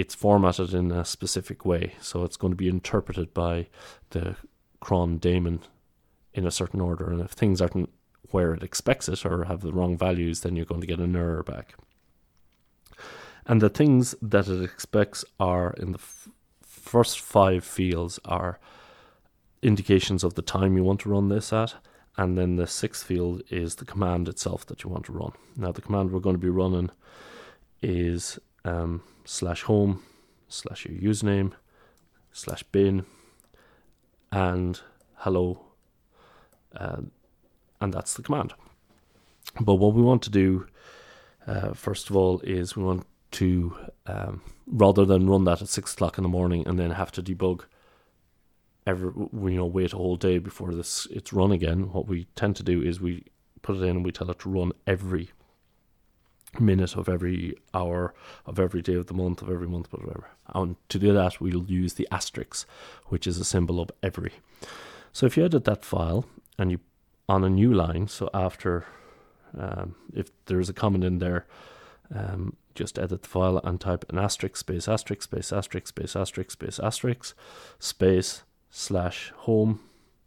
it's 0.00 0.14
formatted 0.14 0.72
in 0.72 0.90
a 0.90 1.04
specific 1.04 1.66
way. 1.66 1.94
So 2.00 2.24
it's 2.24 2.38
going 2.38 2.52
to 2.52 2.56
be 2.56 2.68
interpreted 2.68 3.34
by 3.34 3.66
the 4.10 4.36
cron 4.80 5.18
daemon 5.18 5.60
in 6.32 6.46
a 6.46 6.50
certain 6.50 6.80
order. 6.80 7.10
And 7.10 7.20
if 7.20 7.32
things 7.32 7.60
aren't 7.60 7.90
where 8.30 8.54
it 8.54 8.62
expects 8.62 9.08
it 9.08 9.24
or 9.24 9.44
have 9.44 9.60
the 9.60 9.72
wrong 9.72 9.96
values, 9.96 10.40
then 10.40 10.56
you're 10.56 10.64
going 10.64 10.80
to 10.80 10.86
get 10.86 10.98
an 10.98 11.16
error 11.16 11.42
back. 11.42 11.74
And 13.46 13.60
the 13.60 13.68
things 13.68 14.14
that 14.22 14.48
it 14.48 14.62
expects 14.62 15.24
are 15.38 15.72
in 15.78 15.92
the 15.92 15.98
f- 15.98 16.28
first 16.62 17.20
five 17.20 17.64
fields 17.64 18.20
are 18.24 18.60
indications 19.62 20.22
of 20.22 20.34
the 20.34 20.42
time 20.42 20.76
you 20.76 20.84
want 20.84 21.00
to 21.00 21.08
run 21.08 21.28
this 21.28 21.52
at. 21.52 21.74
And 22.16 22.36
then 22.36 22.56
the 22.56 22.66
sixth 22.66 23.04
field 23.04 23.42
is 23.50 23.76
the 23.76 23.84
command 23.84 24.28
itself 24.28 24.66
that 24.66 24.84
you 24.84 24.90
want 24.90 25.06
to 25.06 25.12
run. 25.12 25.32
Now, 25.56 25.72
the 25.72 25.80
command 25.80 26.12
we're 26.12 26.20
going 26.20 26.36
to 26.36 26.40
be 26.40 26.50
running 26.50 26.90
is 27.82 28.38
um, 28.64 29.02
slash 29.24 29.62
home 29.62 30.02
slash 30.48 30.84
your 30.84 30.98
username 31.00 31.52
slash 32.32 32.62
bin 32.64 33.06
and 34.32 34.80
hello 35.16 35.60
uh, 36.76 37.00
and 37.80 37.92
that's 37.92 38.14
the 38.14 38.22
command 38.22 38.54
but 39.60 39.74
what 39.74 39.94
we 39.94 40.02
want 40.02 40.22
to 40.22 40.30
do 40.30 40.66
uh, 41.46 41.72
first 41.72 42.10
of 42.10 42.16
all 42.16 42.40
is 42.40 42.76
we 42.76 42.82
want 42.82 43.06
to 43.30 43.76
um, 44.06 44.42
rather 44.66 45.04
than 45.04 45.28
run 45.28 45.44
that 45.44 45.62
at 45.62 45.68
six 45.68 45.92
o'clock 45.94 46.18
in 46.18 46.22
the 46.22 46.28
morning 46.28 46.66
and 46.66 46.78
then 46.78 46.90
have 46.90 47.12
to 47.12 47.22
debug 47.22 47.64
every 48.86 49.12
you 49.14 49.56
know 49.56 49.66
wait 49.66 49.92
a 49.92 49.96
whole 49.96 50.16
day 50.16 50.38
before 50.38 50.72
this 50.72 51.06
it's 51.10 51.32
run 51.32 51.52
again 51.52 51.92
what 51.92 52.06
we 52.06 52.24
tend 52.34 52.56
to 52.56 52.62
do 52.62 52.82
is 52.82 53.00
we 53.00 53.24
put 53.62 53.76
it 53.76 53.82
in 53.82 53.96
and 53.96 54.04
we 54.04 54.12
tell 54.12 54.30
it 54.30 54.38
to 54.38 54.48
run 54.48 54.72
every 54.86 55.30
minute 56.58 56.96
of 56.96 57.08
every 57.08 57.54
hour 57.74 58.14
of 58.46 58.58
every 58.58 58.82
day 58.82 58.94
of 58.94 59.06
the 59.06 59.14
month 59.14 59.42
of 59.42 59.50
every 59.50 59.68
month, 59.68 59.92
whatever. 59.92 60.28
And 60.48 60.76
to 60.88 60.98
do 60.98 61.12
that, 61.12 61.40
we'll 61.40 61.64
use 61.64 61.94
the 61.94 62.08
asterisk, 62.10 62.66
which 63.06 63.26
is 63.26 63.38
a 63.38 63.44
symbol 63.44 63.80
of 63.80 63.90
every. 64.02 64.32
So 65.12 65.26
if 65.26 65.36
you 65.36 65.44
edit 65.44 65.64
that 65.64 65.84
file 65.84 66.24
and 66.58 66.70
you 66.70 66.80
on 67.30 67.44
a 67.44 67.50
new 67.50 67.72
line, 67.72 68.08
so 68.08 68.28
after 68.34 68.84
um, 69.56 69.94
if 70.12 70.30
there's 70.46 70.68
a 70.68 70.72
comment 70.74 71.04
in 71.04 71.18
there, 71.18 71.46
um, 72.14 72.56
just 72.74 72.98
edit 72.98 73.22
the 73.22 73.28
file 73.28 73.58
and 73.64 73.80
type 73.80 74.04
an 74.08 74.18
asterisk 74.18 74.56
space 74.56 74.88
asterisk 74.88 75.22
space 75.22 75.52
asterisk 75.52 75.86
space 75.86 76.16
asterisk 76.16 76.50
space 76.50 76.78
asterisk 76.78 77.36
space 77.78 78.42
slash 78.70 79.32
home 79.36 79.80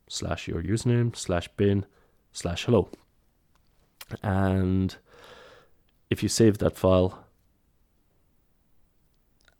slash 0.07 0.47
your 0.47 0.61
username 0.61 1.15
slash 1.15 1.47
bin 1.57 1.85
slash 2.31 2.65
hello 2.65 2.89
and 4.21 4.97
if 6.09 6.21
you 6.21 6.29
save 6.29 6.59
that 6.59 6.77
file, 6.77 7.25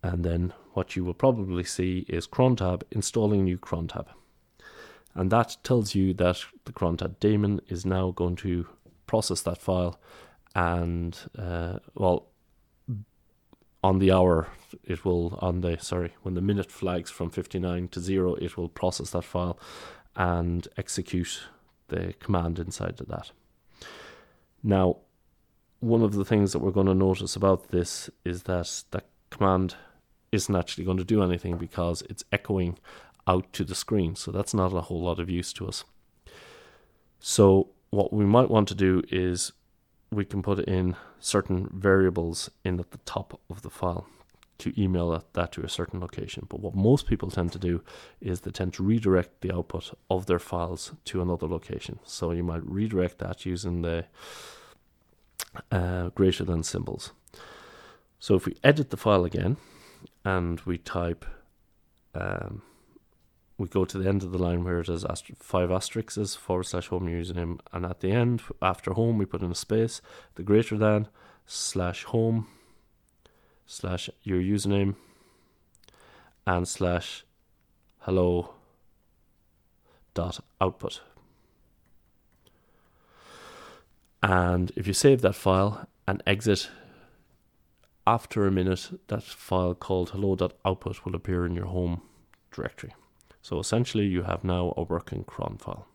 and 0.03 0.23
then 0.23 0.53
what 0.73 0.95
you 0.95 1.03
will 1.03 1.13
probably 1.13 1.63
see 1.63 2.05
is 2.09 2.27
crontab 2.27 2.83
installing 2.91 3.45
new 3.45 3.57
crontab. 3.57 4.07
And 5.15 5.31
that 5.31 5.57
tells 5.63 5.93
you 5.95 6.13
that 6.15 6.43
the 6.65 6.71
crontab 6.71 7.19
daemon 7.19 7.61
is 7.67 7.85
now 7.85 8.11
going 8.11 8.35
to 8.37 8.67
process 9.05 9.41
that 9.41 9.61
file 9.61 9.99
and, 10.55 11.17
uh, 11.37 11.79
well, 11.95 12.27
on 13.83 13.99
the 13.99 14.11
hour, 14.11 14.47
it 14.83 15.03
will, 15.03 15.37
on 15.41 15.61
the, 15.61 15.77
sorry, 15.79 16.13
when 16.21 16.35
the 16.35 16.41
minute 16.41 16.71
flags 16.71 17.11
from 17.11 17.29
59 17.29 17.89
to 17.89 17.99
0, 17.99 18.35
it 18.35 18.55
will 18.55 18.69
process 18.69 19.09
that 19.11 19.25
file 19.25 19.59
and 20.15 20.67
execute 20.77 21.41
the 21.89 22.13
command 22.19 22.59
inside 22.59 22.99
of 23.01 23.07
that. 23.07 23.31
Now, 24.63 24.97
one 25.79 26.01
of 26.01 26.13
the 26.13 26.23
things 26.23 26.53
that 26.53 26.59
we're 26.59 26.71
going 26.71 26.87
to 26.87 26.95
notice 26.95 27.35
about 27.35 27.69
this 27.69 28.09
is 28.23 28.43
that 28.43 28.83
that 28.91 29.05
command 29.29 29.75
isn't 30.31 30.55
actually 30.55 30.85
going 30.85 30.97
to 30.97 31.03
do 31.03 31.21
anything 31.21 31.57
because 31.57 32.01
it's 32.03 32.23
echoing 32.31 32.77
out 33.27 33.51
to 33.53 33.63
the 33.63 33.75
screen. 33.75 34.15
So 34.15 34.31
that's 34.31 34.53
not 34.53 34.73
a 34.73 34.81
whole 34.81 35.01
lot 35.01 35.19
of 35.19 35.29
use 35.29 35.53
to 35.53 35.67
us. 35.67 35.83
So 37.19 37.69
what 37.89 38.11
we 38.11 38.25
might 38.25 38.49
want 38.49 38.67
to 38.69 38.75
do 38.75 39.03
is 39.09 39.53
we 40.11 40.25
can 40.25 40.41
put 40.41 40.59
in 40.59 40.95
certain 41.19 41.69
variables 41.71 42.49
in 42.63 42.79
at 42.79 42.91
the 42.91 42.97
top 42.99 43.39
of 43.49 43.61
the 43.61 43.69
file 43.69 44.05
to 44.59 44.81
email 44.81 45.23
that 45.33 45.51
to 45.51 45.61
a 45.61 45.69
certain 45.69 45.99
location. 45.99 46.45
But 46.49 46.59
what 46.59 46.75
most 46.75 47.07
people 47.07 47.29
tend 47.31 47.51
to 47.53 47.59
do 47.59 47.81
is 48.21 48.41
they 48.41 48.51
tend 48.51 48.73
to 48.75 48.83
redirect 48.83 49.41
the 49.41 49.53
output 49.53 49.97
of 50.09 50.25
their 50.25 50.39
files 50.39 50.93
to 51.05 51.21
another 51.21 51.47
location. 51.47 51.99
So 52.03 52.31
you 52.31 52.43
might 52.43 52.65
redirect 52.65 53.19
that 53.19 53.45
using 53.45 53.81
the 53.81 54.05
uh, 55.71 56.09
greater 56.09 56.43
than 56.43 56.63
symbols. 56.63 57.11
So 58.19 58.35
if 58.35 58.45
we 58.45 58.55
edit 58.63 58.89
the 58.89 58.97
file 58.97 59.25
again 59.25 59.57
and 60.23 60.59
we 60.61 60.77
type, 60.77 61.25
um, 62.15 62.61
we 63.63 63.69
go 63.69 63.85
to 63.85 63.97
the 63.97 64.09
end 64.09 64.23
of 64.23 64.31
the 64.31 64.37
line 64.37 64.63
where 64.65 64.81
it 64.81 64.87
has 64.87 65.05
ast- 65.05 65.31
five 65.39 65.71
asterisks 65.71 66.35
forward 66.35 66.65
slash 66.65 66.89
home 66.89 67.07
username, 67.07 67.59
and 67.71 67.85
at 67.85 68.01
the 68.01 68.11
end, 68.11 68.41
after 68.61 68.91
home, 68.91 69.17
we 69.17 69.25
put 69.25 69.41
in 69.41 69.51
a 69.51 69.55
space, 69.55 70.01
the 70.35 70.43
greater 70.43 70.77
than 70.77 71.07
slash 71.45 72.03
home 72.03 72.47
slash 73.65 74.09
your 74.21 74.41
username 74.41 74.95
and 76.45 76.67
slash 76.67 77.23
hello 77.99 78.53
dot 80.13 80.41
output. 80.59 80.99
And 84.21 84.73
if 84.75 84.87
you 84.87 84.93
save 84.93 85.21
that 85.21 85.35
file 85.35 85.87
and 86.05 86.21
exit, 86.27 86.69
after 88.05 88.45
a 88.45 88.51
minute, 88.51 88.99
that 89.07 89.23
file 89.23 89.73
called 89.73 90.09
hello.output 90.09 91.05
will 91.05 91.15
appear 91.15 91.45
in 91.45 91.55
your 91.55 91.67
home 91.67 92.01
directory. 92.51 92.93
So 93.43 93.59
essentially, 93.59 94.05
you 94.05 94.23
have 94.23 94.43
now 94.43 94.73
a 94.77 94.83
working 94.83 95.25
cron 95.25 95.57
file. 95.59 95.85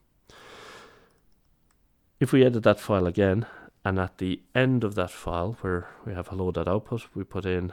If 2.20 2.30
we 2.30 2.44
edit 2.44 2.62
that 2.64 2.78
file 2.78 3.06
again, 3.06 3.46
and 3.84 3.98
at 3.98 4.18
the 4.18 4.42
end 4.54 4.84
of 4.84 4.94
that 4.96 5.10
file 5.10 5.56
where 5.62 5.88
we 6.04 6.12
have 6.12 6.28
hello.output, 6.28 7.06
we 7.14 7.24
put 7.24 7.46
in 7.46 7.72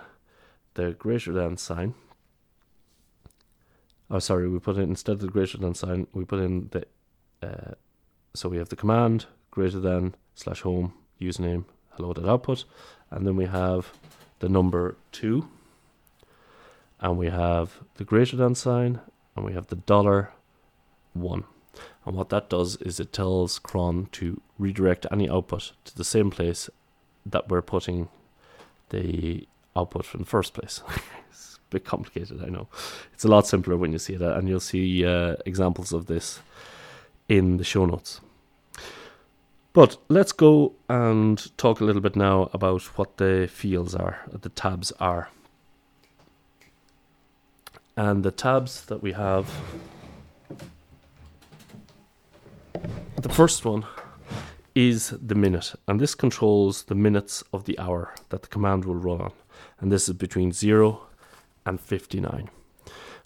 the 0.76 0.94
greater 0.94 1.34
than 1.34 1.58
sign. 1.58 1.94
Oh, 4.10 4.20
sorry, 4.20 4.48
we 4.48 4.60
put 4.60 4.78
in 4.78 4.90
instead 4.90 5.14
of 5.14 5.20
the 5.20 5.28
greater 5.28 5.58
than 5.58 5.74
sign, 5.74 6.08
we 6.14 6.24
put 6.24 6.40
in 6.40 6.70
the. 6.72 6.86
Uh, 7.44 7.74
so 8.34 8.48
we 8.48 8.58
have 8.58 8.70
the 8.70 8.76
command 8.78 9.26
greater 9.52 9.80
than 9.80 10.16
slash 10.36 10.62
home 10.62 10.94
username 11.20 11.66
hello 11.90 12.14
dot 12.14 12.30
output, 12.30 12.64
and 13.12 13.28
then 13.28 13.36
we 13.36 13.46
have 13.46 13.92
the 14.40 14.48
number 14.48 14.96
two, 15.12 15.50
and 17.02 17.18
we 17.18 17.28
have 17.28 17.82
the 17.96 18.06
greater 18.06 18.38
than 18.38 18.56
sign, 18.56 19.02
and 19.36 19.46
we 19.46 19.54
have 19.54 19.68
the 19.68 19.76
dollar 19.76 20.32
one. 21.14 21.44
And 22.06 22.16
what 22.16 22.30
that 22.30 22.50
does 22.50 22.76
is 22.78 23.00
it 23.00 23.12
tells 23.12 23.60
cron 23.60 24.08
to 24.14 24.42
redirect 24.58 25.06
any 25.12 25.30
output 25.30 25.74
to 25.86 25.96
the 25.96 26.04
same 26.04 26.30
place 26.32 26.70
that 27.26 27.50
we're 27.50 27.62
putting 27.62 28.08
the 28.90 29.48
output 29.76 30.14
in 30.14 30.22
the 30.22 30.26
first 30.26 30.54
place. 30.54 30.82
it's 31.30 31.56
a 31.56 31.70
bit 31.72 31.86
complicated, 31.86 32.44
I 32.44 32.50
know. 32.50 32.68
It's 33.14 33.26
a 33.26 33.28
lot 33.28 33.48
simpler 33.48 33.76
when 33.76 33.92
you 33.92 34.00
see 34.00 34.16
that, 34.16 34.38
and 34.38 34.48
you'll 34.48 34.60
see 34.60 35.06
uh, 35.06 35.36
examples 35.46 35.92
of 35.92 36.06
this 36.06 36.40
in 37.28 37.58
the 37.58 37.64
show 37.64 37.86
notes. 37.86 38.22
But 39.74 39.98
let's 40.08 40.32
go 40.32 40.74
and 40.88 41.58
talk 41.58 41.82
a 41.82 41.84
little 41.84 42.02
bit 42.02 42.16
now 42.16 42.50
about 42.54 42.84
what 42.98 43.18
the 43.18 43.50
fields 43.52 43.94
are, 43.94 44.22
the 44.32 44.50
tabs 44.50 44.94
are. 45.02 45.30
And 47.98 48.24
the 48.24 48.32
tabs 48.32 48.86
that 48.86 49.02
we 49.02 49.14
have 49.14 49.50
the 53.22 53.34
first 53.34 53.66
one 53.66 53.86
is 54.76 55.10
the 55.10 55.34
minute, 55.34 55.74
and 55.88 56.00
this 56.00 56.14
controls 56.14 56.84
the 56.84 56.94
minutes 56.94 57.44
of 57.54 57.64
the 57.64 57.80
hour 57.80 58.14
that 58.30 58.42
the 58.44 58.48
command 58.50 58.86
will 58.86 58.96
run 58.96 59.22
on. 59.22 59.32
And 59.80 59.92
this 59.92 60.08
is 60.08 60.16
between 60.16 60.52
0 60.52 61.02
and 61.66 61.80
59. 61.80 62.50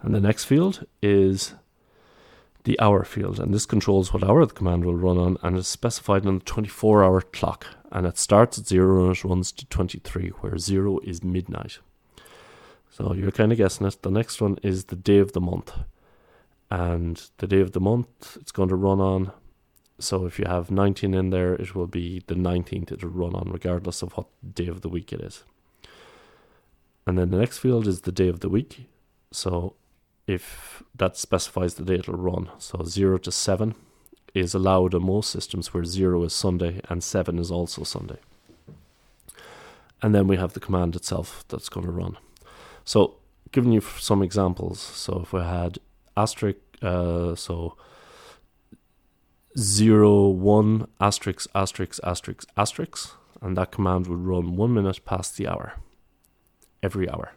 And 0.02 0.16
the 0.16 0.22
next 0.22 0.46
field 0.46 0.86
is 1.02 1.56
the 2.64 2.80
hour 2.80 3.04
field, 3.04 3.40
and 3.40 3.54
this 3.54 3.66
controls 3.66 4.14
what 4.14 4.24
hour 4.24 4.46
the 4.46 4.54
command 4.54 4.86
will 4.86 4.96
run 4.96 5.18
on, 5.18 5.38
and 5.42 5.58
is 5.58 5.68
specified 5.68 6.26
on 6.26 6.40
the 6.40 6.46
24 6.46 7.04
hour 7.04 7.22
clock. 7.22 7.66
And 7.92 8.06
it 8.06 8.18
starts 8.18 8.60
at 8.60 8.68
0 8.68 9.04
and 9.06 9.18
it 9.18 9.24
runs 9.26 9.52
to 9.54 9.66
23, 9.66 10.30
where 10.30 10.58
0 10.58 11.00
is 11.04 11.24
midnight. 11.24 11.80
So 12.90 13.14
you're 13.14 13.32
kind 13.32 13.52
of 13.52 13.58
guessing 13.58 13.88
it. 13.88 14.02
The 14.02 14.12
next 14.12 14.42
one 14.42 14.58
is 14.64 14.86
the 14.86 14.96
day 14.96 15.20
of 15.20 15.34
the 15.34 15.42
month. 15.42 15.74
And 16.72 17.30
the 17.38 17.48
day 17.48 17.62
of 17.62 17.72
the 17.72 17.80
month, 17.80 18.38
it's 18.40 18.52
going 18.52 18.70
to 18.70 18.76
run 18.76 19.00
on. 19.00 19.32
So 20.00 20.26
if 20.26 20.40
you 20.40 20.46
have 20.46 20.72
19 20.72 21.14
in 21.14 21.30
there, 21.30 21.54
it 21.54 21.76
will 21.76 21.88
be 21.88 22.24
the 22.28 22.36
19th 22.36 22.92
it'll 22.92 23.10
run 23.10 23.36
on, 23.36 23.50
regardless 23.52 24.02
of 24.02 24.14
what 24.14 24.28
day 24.54 24.68
of 24.68 24.82
the 24.82 24.90
week 24.90 25.12
it 25.12 25.22
is. 25.22 25.44
And 27.06 27.18
then 27.18 27.32
the 27.32 27.38
next 27.38 27.58
field 27.58 27.88
is 27.88 28.02
the 28.02 28.12
day 28.12 28.28
of 28.28 28.40
the 28.40 28.50
week. 28.50 28.88
So 29.32 29.76
if 30.28 30.84
that 30.96 31.18
specifies 31.18 31.74
the 31.74 31.84
day 31.84 31.96
it'll 31.96 32.16
run. 32.16 32.50
So 32.60 32.84
0 32.84 33.18
to 33.20 33.32
7 33.32 33.76
is 34.34 34.54
allowed 34.54 34.94
on 34.94 35.04
most 35.06 35.32
systems 35.32 35.74
where 35.74 35.84
0 35.84 36.24
is 36.24 36.34
Sunday 36.34 36.82
and 36.88 37.04
7 37.04 37.40
is 37.40 37.50
also 37.52 37.84
Sunday. 37.84 38.20
And 40.02 40.14
then 40.14 40.28
we 40.28 40.38
have 40.38 40.54
the 40.54 40.60
command 40.60 40.96
itself 40.96 41.44
that's 41.48 41.68
going 41.68 41.86
to 41.86 41.92
run. 41.92 42.18
So, 42.90 43.18
giving 43.52 43.72
you 43.72 43.82
some 43.82 44.24
examples. 44.24 44.80
So, 44.80 45.20
if 45.22 45.32
we 45.32 45.42
had 45.42 45.78
asterisk, 46.18 46.58
uh, 46.82 47.36
so 47.36 47.78
0, 49.56 50.30
1, 50.30 50.88
asterisk, 51.00 51.48
asterisk, 51.54 52.00
asterisk, 52.04 52.50
asterisk, 52.58 53.16
and 53.44 53.56
that 53.56 53.72
command 53.72 54.08
would 54.08 54.26
run 54.26 54.56
one 54.56 54.74
minute 54.74 55.06
past 55.06 55.38
the 55.38 55.48
hour, 55.48 55.74
every 56.82 57.08
hour. 57.08 57.34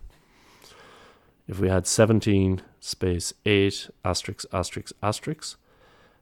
If 1.47 1.61
we 1.61 1.69
had 1.69 1.87
17 1.87 2.63
space 2.81 3.35
8 3.45 3.91
asterisk 4.07 4.47
asterisk 4.55 4.95
asterisk, 5.03 5.59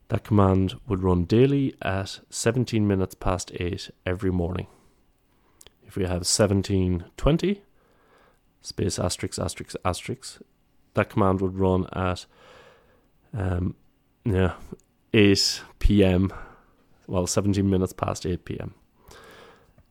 that 0.09 0.25
command 0.25 0.75
would 0.89 1.05
run 1.05 1.23
daily 1.25 1.77
at 1.83 2.19
17 2.31 2.85
minutes 2.85 3.15
past 3.15 3.53
8 3.55 3.93
every 4.05 4.33
morning. 4.33 4.67
If 5.87 5.95
we 5.95 6.03
have 6.03 6.27
1720 6.27 7.63
space 8.63 8.99
asterisk 8.99 9.39
asterisk 9.39 9.77
asterisk, 9.85 10.41
that 10.95 11.11
command 11.11 11.41
would 11.41 11.59
run 11.59 11.87
at 11.93 12.27
um, 13.33 13.75
yeah, 14.25 14.55
8 15.15 15.63
p.m. 15.79 16.33
Well, 17.07 17.27
17 17.27 17.69
minutes 17.69 17.93
past 17.93 18.27
8 18.27 18.45
p.m. 18.45 18.75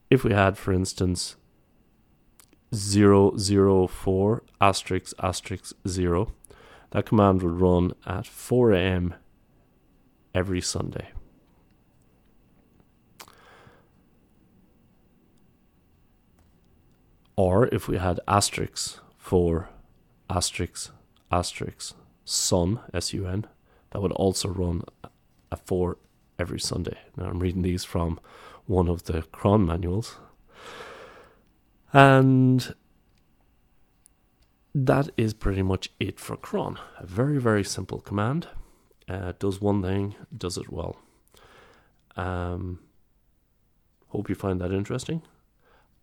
If 0.08 0.24
we 0.24 0.32
had, 0.32 0.58
for 0.58 0.72
instance, 0.72 1.36
004 2.74 4.42
asterisk 4.60 5.14
asterisk 5.22 5.74
0. 5.86 6.32
That 6.90 7.06
command 7.06 7.42
would 7.42 7.60
run 7.60 7.92
at 8.06 8.26
4 8.26 8.72
a.m. 8.72 9.14
every 10.34 10.60
Sunday. 10.60 11.08
Or 17.40 17.68
if 17.68 17.88
we 17.88 17.96
had 17.96 18.20
asterisks 18.28 19.00
for 19.16 19.70
asterisk 20.28 20.92
asterisk 21.32 21.96
sun 22.22 22.80
S 22.92 23.14
U 23.14 23.26
N, 23.26 23.46
that 23.90 24.02
would 24.02 24.12
also 24.12 24.50
run 24.50 24.82
a 25.50 25.56
4 25.56 25.96
every 26.38 26.60
Sunday. 26.60 26.98
Now 27.16 27.30
I'm 27.30 27.38
reading 27.38 27.62
these 27.62 27.82
from 27.82 28.20
one 28.66 28.90
of 28.90 29.04
the 29.04 29.22
cron 29.22 29.64
manuals 29.64 30.18
and 31.94 32.74
that 34.74 35.08
is 35.16 35.32
pretty 35.32 35.62
much 35.62 35.88
it 35.98 36.20
for 36.20 36.36
cron. 36.36 36.78
A 36.98 37.06
very, 37.06 37.38
very 37.38 37.64
simple 37.64 38.00
command. 38.00 38.48
Uh, 39.08 39.32
does 39.38 39.62
one 39.62 39.80
thing, 39.80 40.14
does 40.36 40.58
it 40.58 40.70
well. 40.70 40.98
Um, 42.16 42.80
hope 44.08 44.28
you 44.28 44.34
find 44.34 44.60
that 44.60 44.72
interesting. 44.72 45.22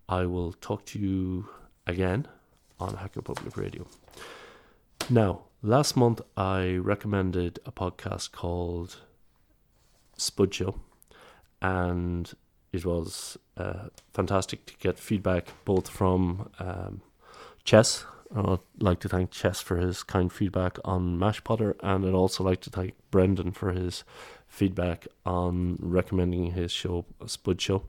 I 0.09 0.25
will 0.25 0.53
talk 0.53 0.85
to 0.87 0.99
you 0.99 1.49
again 1.85 2.27
on 2.79 2.95
Hacker 2.95 3.21
Public 3.21 3.57
Radio. 3.57 3.87
Now, 5.09 5.41
last 5.61 5.97
month 5.97 6.21
I 6.37 6.75
recommended 6.75 7.59
a 7.65 7.71
podcast 7.71 8.31
called 8.31 8.97
Spud 10.15 10.53
Show, 10.53 10.75
and 11.61 12.33
it 12.71 12.85
was 12.85 13.37
uh, 13.57 13.89
fantastic 14.13 14.65
to 14.67 14.77
get 14.77 14.97
feedback 14.97 15.49
both 15.65 15.89
from 15.89 16.51
um, 16.59 17.01
Chess. 17.65 18.05
I'd 18.33 18.59
like 18.79 18.99
to 19.01 19.09
thank 19.09 19.31
Chess 19.31 19.61
for 19.61 19.77
his 19.77 20.03
kind 20.03 20.31
feedback 20.31 20.77
on 20.85 21.17
Mashpodder, 21.17 21.75
and 21.81 22.05
I'd 22.05 22.13
also 22.13 22.43
like 22.43 22.61
to 22.61 22.69
thank 22.69 22.93
Brendan 23.11 23.51
for 23.51 23.71
his 23.71 24.03
feedback 24.47 25.07
on 25.25 25.77
recommending 25.81 26.51
his 26.51 26.71
show, 26.71 27.05
Spud 27.25 27.61
Show. 27.61 27.83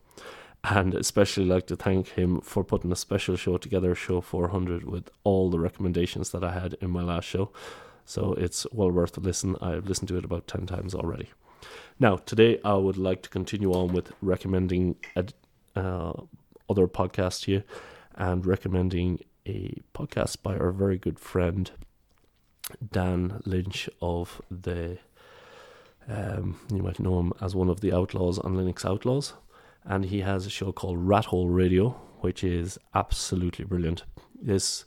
And 0.65 0.95
especially 0.95 1.45
like 1.45 1.67
to 1.69 1.77
thank 1.77 2.09
him 2.09 2.41
for 2.41 2.65
putting 2.65 2.93
a 2.93 2.97
special 2.97 3.37
show 3.37 3.59
together, 3.59 3.95
show 3.95 4.21
400, 4.21 4.85
with 4.85 5.09
all 5.25 5.51
the 5.51 5.59
recommendations 5.59 6.31
that 6.31 6.43
I 6.43 6.53
had 6.53 6.75
in 6.81 6.91
my 6.91 7.03
last 7.03 7.27
show. 7.27 7.51
So 8.05 8.33
it's 8.35 8.67
well 8.73 8.91
worth 8.91 9.17
a 9.17 9.21
listen. 9.21 9.57
I've 9.61 9.87
listened 9.87 10.09
to 10.09 10.19
it 10.19 10.25
about 10.25 10.47
10 10.47 10.67
times 10.67 10.95
already. 10.95 11.29
Now, 12.01 12.17
today 12.17 12.61
I 12.65 12.75
would 12.75 12.97
like 12.97 13.23
to 13.23 13.29
continue 13.29 13.73
on 13.73 13.93
with 13.93 14.13
recommending 14.21 14.97
uh, 15.17 16.13
other 16.69 16.87
podcasts 16.89 17.45
here 17.45 17.65
and 18.15 18.45
recommending 18.45 19.21
a 19.47 19.81
podcast 19.95 20.43
by 20.43 20.57
our 20.57 20.73
very 20.73 20.99
good 20.99 21.19
friend 21.19 21.71
Dan 22.93 23.41
Lynch 23.45 23.89
of 24.01 24.43
the. 24.51 24.99
Um, 26.09 26.59
you 26.73 26.83
might 26.83 26.99
know 26.99 27.19
him 27.21 27.35
as 27.41 27.55
one 27.55 27.69
of 27.69 27.81
the 27.81 27.93
outlaws 27.93 28.39
on 28.39 28.57
Linux 28.57 28.85
Outlaws, 28.85 29.35
and 29.89 30.05
he 30.05 30.21
has 30.21 30.47
a 30.47 30.51
show 30.51 30.71
called 30.71 30.99
Rathole 30.99 31.53
Radio, 31.53 31.91
which 32.21 32.45
is 32.45 32.79
absolutely 32.95 33.65
brilliant. 33.65 34.05
This 34.41 34.85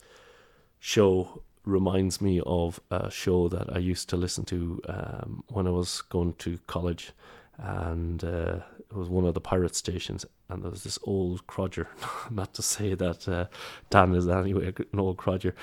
show 0.80 1.44
reminds 1.66 2.22
me 2.22 2.40
of 2.46 2.80
a 2.92 3.10
show 3.10 3.48
that 3.50 3.76
I 3.76 3.80
used 3.80 4.10
to 4.10 4.18
listen 4.18 4.46
to 4.46 4.80
um, 4.88 5.44
when 5.48 5.66
I 5.66 5.72
was 5.72 6.02
going 6.04 6.34
to 6.36 6.60
college, 6.68 7.14
and 7.58 8.24
uh, 8.24 8.60
it 8.78 8.96
was 8.96 9.10
one 9.10 9.26
of 9.26 9.34
the 9.34 9.42
pirate 9.42 9.76
stations. 9.76 10.24
And 10.50 10.64
there 10.64 10.72
was 10.72 10.84
this 10.84 11.00
old 11.04 11.48
crodger. 11.48 11.88
Not 12.30 12.54
to 12.54 12.62
say 12.62 12.94
that 12.94 13.28
uh, 13.28 13.46
Dan 13.90 14.14
is 14.14 14.28
anyway 14.28 14.72
an 14.94 15.00
old 15.00 15.18
crodger, 15.18 15.54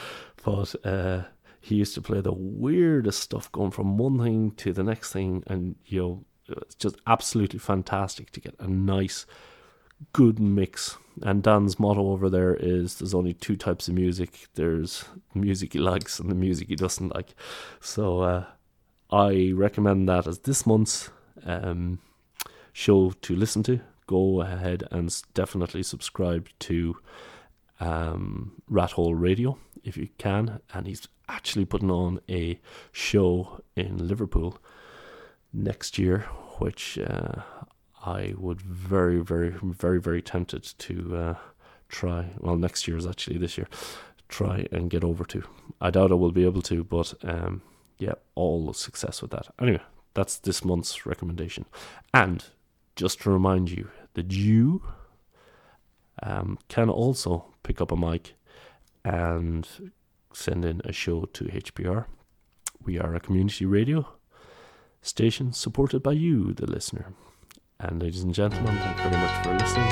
but 0.45 0.75
uh, 0.85 1.23
he 1.61 1.77
used 1.77 1.95
to 1.95 2.03
play 2.03 2.21
the 2.21 2.33
weirdest 2.33 3.21
stuff, 3.21 3.53
going 3.53 3.71
from 3.71 3.99
one 3.99 4.19
thing 4.19 4.51
to 4.53 4.73
the 4.73 4.83
next 4.83 5.13
thing, 5.13 5.45
and 5.47 5.77
you 5.87 6.01
know, 6.01 6.25
it's 6.49 6.75
just 6.75 6.97
absolutely 7.07 7.59
fantastic 7.59 8.31
to 8.33 8.41
get 8.41 8.55
a 8.59 8.67
nice 8.67 9.27
good 10.13 10.39
mix. 10.39 10.97
And 11.23 11.43
Dan's 11.43 11.79
motto 11.79 12.11
over 12.11 12.31
there 12.31 12.55
is 12.55 12.97
there's 12.97 13.15
only 13.15 13.35
two 13.35 13.57
types 13.57 13.89
of 13.89 13.95
music. 13.95 14.49
There's 14.55 15.05
music 15.35 15.73
he 15.73 15.79
likes 15.79 16.19
and 16.19 16.31
the 16.31 16.35
music 16.35 16.69
he 16.69 16.77
doesn't 16.77 17.15
like. 17.15 17.35
So 17.81 18.21
uh, 18.21 18.45
I 19.11 19.53
recommend 19.55 20.09
that 20.09 20.27
as 20.27 20.41
this 20.41 20.67
month's 20.67 21.11
um, 21.45 21.99
show 22.73 23.11
to 23.23 23.37
listen 23.37 23.63
to. 23.65 23.81
Go 24.07 24.41
ahead 24.41 24.85
and 24.91 25.15
definitely 25.35 25.83
subscribe 25.83 26.49
to 26.61 26.97
um, 27.81 28.63
Rathole 28.71 29.21
Radio 29.21 29.59
if 29.85 29.97
you 29.97 30.09
can. 30.19 30.61
And 30.73 30.87
he's 30.87 31.09
actually 31.29 31.65
putting 31.65 31.91
on 31.91 32.21
a 32.29 32.61
show 32.93 33.63
in 33.77 34.07
Liverpool 34.07 34.59
next 35.53 35.99
year, 35.99 36.21
which 36.59 36.99
uh, 36.99 37.43
I 38.05 38.35
would 38.37 38.61
very, 38.61 39.21
very, 39.21 39.51
very, 39.51 40.01
very 40.01 40.23
tempted 40.23 40.65
to 40.79 41.17
uh, 41.17 41.35
try. 41.89 42.31
Well, 42.39 42.57
next 42.57 42.87
year 42.87 42.97
is 42.97 43.07
actually 43.07 43.39
this 43.39 43.59
year. 43.59 43.69
Try 44.29 44.67
and 44.71 44.91
get 44.91 45.05
over 45.05 45.25
to. 45.27 45.43
I 45.81 45.91
doubt 45.91 46.13
I 46.13 46.15
will 46.15 46.33
be 46.33 46.45
able 46.45 46.63
to, 46.63 46.85
but 46.85 47.15
um, 47.23 47.63
yeah, 47.99 48.15
all 48.35 48.73
success 48.73 49.23
with 49.23 49.31
that. 49.31 49.49
Anyway, 49.59 49.81
that's 50.15 50.37
this 50.39 50.65
month's 50.65 51.07
recommendation. 51.07 51.65
And 52.13 52.45
just 52.95 53.23
to 53.23 53.31
remind 53.31 53.71
you 53.71 53.89
that 54.15 54.33
you 54.33 54.83
um, 56.23 56.59
can 56.69 56.91
also 56.91 57.47
pick 57.63 57.81
up 57.81 57.93
a 57.93 57.97
mic 57.97 58.35
and 59.05 59.67
send 60.33 60.65
in 60.65 60.83
a 60.85 60.93
show 60.93 61.25
to 61.25 61.45
HPR. 61.45 62.07
We 62.85 62.99
are 62.99 63.15
a 63.15 63.21
community 63.21 63.65
radio 63.65 64.18
station 65.03 65.53
supported 65.53 66.03
by 66.03 66.13
you, 66.13 66.53
the 66.53 66.67
listener. 66.67 67.13
And 67.81 68.03
ladies 68.03 68.23
and 68.23 68.35
gentlemen, 68.35 68.77
thank 68.79 68.97
you 68.99 69.11
very 69.11 69.23
much 69.23 69.45
for 69.45 69.53
listening. 69.55 69.89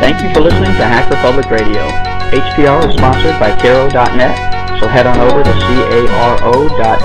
Thank 0.00 0.22
you 0.22 0.34
for 0.34 0.40
listening 0.40 0.74
to 0.74 0.84
Hacker 0.84 1.16
Public 1.16 1.46
Radio. 1.50 1.86
HPR 2.32 2.88
is 2.88 2.96
sponsored 2.96 3.38
by 3.38 3.54
Caro.net, 3.60 4.80
so 4.80 4.88
head 4.88 5.06
on 5.06 5.20
over 5.20 5.44
to 5.44 5.52
caro.net 5.52 7.00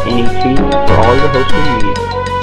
for 0.88 0.94
all 0.96 1.16
your 1.16 1.28
hosting 1.30 1.88
needs. 1.88 2.37